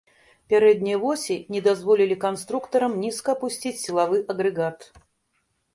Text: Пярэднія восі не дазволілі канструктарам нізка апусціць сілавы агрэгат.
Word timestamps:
Пярэднія 0.53 0.97
восі 1.03 1.35
не 1.55 1.61
дазволілі 1.69 2.17
канструктарам 2.25 2.91
нізка 3.05 3.29
апусціць 3.39 3.79
сілавы 3.85 4.17
агрэгат. 4.35 4.79